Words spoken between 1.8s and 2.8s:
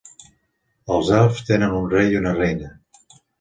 un rei i una reina.